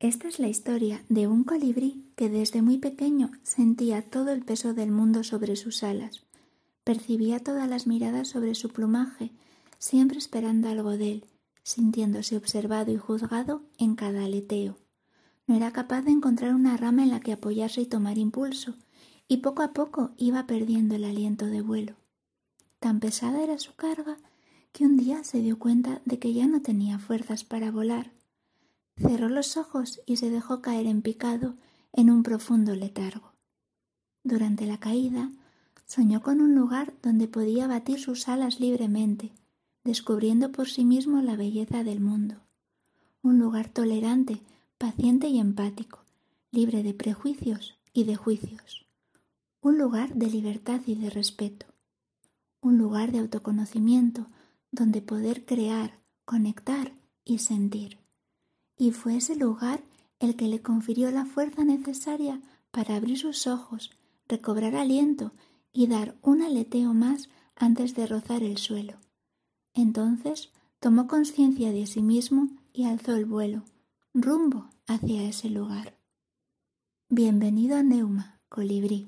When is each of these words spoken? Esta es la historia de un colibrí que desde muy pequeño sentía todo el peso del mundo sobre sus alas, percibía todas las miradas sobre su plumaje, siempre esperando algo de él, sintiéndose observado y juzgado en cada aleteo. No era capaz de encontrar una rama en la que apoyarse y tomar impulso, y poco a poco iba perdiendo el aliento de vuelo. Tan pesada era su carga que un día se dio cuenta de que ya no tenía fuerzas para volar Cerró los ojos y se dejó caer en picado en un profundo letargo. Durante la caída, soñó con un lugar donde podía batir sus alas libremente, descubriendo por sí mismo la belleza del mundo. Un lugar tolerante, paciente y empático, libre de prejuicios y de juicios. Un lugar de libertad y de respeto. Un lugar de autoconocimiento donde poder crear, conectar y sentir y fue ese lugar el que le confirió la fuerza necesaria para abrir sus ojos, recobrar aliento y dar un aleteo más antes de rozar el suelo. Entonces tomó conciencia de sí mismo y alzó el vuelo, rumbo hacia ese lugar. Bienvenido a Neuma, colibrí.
Esta 0.00 0.28
es 0.28 0.38
la 0.38 0.46
historia 0.46 1.02
de 1.08 1.26
un 1.26 1.42
colibrí 1.42 2.04
que 2.14 2.28
desde 2.28 2.62
muy 2.62 2.78
pequeño 2.78 3.32
sentía 3.42 4.00
todo 4.00 4.30
el 4.30 4.44
peso 4.44 4.72
del 4.72 4.92
mundo 4.92 5.24
sobre 5.24 5.56
sus 5.56 5.82
alas, 5.82 6.22
percibía 6.84 7.40
todas 7.40 7.68
las 7.68 7.88
miradas 7.88 8.28
sobre 8.28 8.54
su 8.54 8.68
plumaje, 8.68 9.32
siempre 9.78 10.18
esperando 10.18 10.68
algo 10.68 10.96
de 10.96 11.10
él, 11.10 11.24
sintiéndose 11.64 12.36
observado 12.36 12.92
y 12.92 12.96
juzgado 12.96 13.62
en 13.76 13.96
cada 13.96 14.24
aleteo. 14.24 14.78
No 15.48 15.56
era 15.56 15.72
capaz 15.72 16.02
de 16.02 16.12
encontrar 16.12 16.54
una 16.54 16.76
rama 16.76 17.02
en 17.02 17.10
la 17.10 17.18
que 17.18 17.32
apoyarse 17.32 17.80
y 17.80 17.86
tomar 17.86 18.18
impulso, 18.18 18.76
y 19.26 19.38
poco 19.38 19.62
a 19.62 19.72
poco 19.72 20.12
iba 20.16 20.46
perdiendo 20.46 20.94
el 20.94 21.06
aliento 21.06 21.46
de 21.46 21.60
vuelo. 21.60 21.96
Tan 22.78 23.00
pesada 23.00 23.42
era 23.42 23.58
su 23.58 23.74
carga 23.74 24.16
que 24.70 24.84
un 24.84 24.96
día 24.96 25.24
se 25.24 25.40
dio 25.40 25.58
cuenta 25.58 26.02
de 26.04 26.20
que 26.20 26.32
ya 26.32 26.46
no 26.46 26.62
tenía 26.62 27.00
fuerzas 27.00 27.42
para 27.42 27.72
volar 27.72 28.12
Cerró 28.98 29.28
los 29.28 29.56
ojos 29.56 30.00
y 30.06 30.16
se 30.16 30.28
dejó 30.28 30.60
caer 30.60 30.86
en 30.86 31.02
picado 31.02 31.54
en 31.92 32.10
un 32.10 32.24
profundo 32.24 32.74
letargo. 32.74 33.32
Durante 34.24 34.66
la 34.66 34.78
caída, 34.78 35.30
soñó 35.86 36.20
con 36.20 36.40
un 36.40 36.56
lugar 36.56 36.94
donde 37.00 37.28
podía 37.28 37.68
batir 37.68 38.00
sus 38.00 38.26
alas 38.28 38.58
libremente, 38.58 39.32
descubriendo 39.84 40.50
por 40.50 40.68
sí 40.68 40.84
mismo 40.84 41.22
la 41.22 41.36
belleza 41.36 41.84
del 41.84 42.00
mundo. 42.00 42.36
Un 43.22 43.38
lugar 43.38 43.68
tolerante, 43.68 44.42
paciente 44.78 45.28
y 45.28 45.38
empático, 45.38 46.00
libre 46.50 46.82
de 46.82 46.92
prejuicios 46.92 47.78
y 47.92 48.02
de 48.02 48.16
juicios. 48.16 48.86
Un 49.60 49.78
lugar 49.78 50.14
de 50.14 50.26
libertad 50.26 50.80
y 50.86 50.96
de 50.96 51.10
respeto. 51.10 51.66
Un 52.60 52.78
lugar 52.78 53.12
de 53.12 53.20
autoconocimiento 53.20 54.26
donde 54.72 55.02
poder 55.02 55.44
crear, 55.44 56.00
conectar 56.24 56.92
y 57.24 57.38
sentir 57.38 57.98
y 58.78 58.92
fue 58.92 59.16
ese 59.16 59.34
lugar 59.36 59.82
el 60.20 60.36
que 60.36 60.48
le 60.48 60.62
confirió 60.62 61.10
la 61.10 61.26
fuerza 61.26 61.64
necesaria 61.64 62.40
para 62.70 62.96
abrir 62.96 63.18
sus 63.18 63.46
ojos, 63.46 63.90
recobrar 64.28 64.76
aliento 64.76 65.32
y 65.72 65.88
dar 65.88 66.16
un 66.22 66.42
aleteo 66.42 66.94
más 66.94 67.28
antes 67.56 67.94
de 67.94 68.06
rozar 68.06 68.42
el 68.42 68.56
suelo. 68.56 68.94
Entonces 69.74 70.50
tomó 70.80 71.08
conciencia 71.08 71.72
de 71.72 71.86
sí 71.86 72.02
mismo 72.02 72.48
y 72.72 72.84
alzó 72.84 73.14
el 73.14 73.26
vuelo, 73.26 73.64
rumbo 74.14 74.70
hacia 74.86 75.28
ese 75.28 75.50
lugar. 75.50 75.98
Bienvenido 77.08 77.76
a 77.76 77.82
Neuma, 77.82 78.40
colibrí. 78.48 79.06